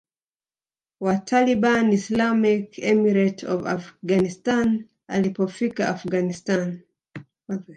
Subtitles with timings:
[1.05, 4.67] wa Taliban Islamic Emirate of Afghanistan
[5.15, 6.67] Alipofika Afghanistan